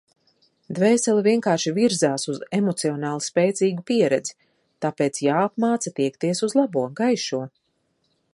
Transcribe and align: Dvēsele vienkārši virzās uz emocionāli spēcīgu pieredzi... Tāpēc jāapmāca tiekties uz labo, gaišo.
Dvēsele 0.77 1.25
vienkārši 1.27 1.73
virzās 1.75 2.25
uz 2.33 2.39
emocionāli 2.59 3.27
spēcīgu 3.27 3.85
pieredzi... 3.91 4.35
Tāpēc 4.87 5.23
jāapmāca 5.27 5.95
tiekties 6.01 6.47
uz 6.49 6.61
labo, 6.63 6.89
gaišo. 7.03 7.47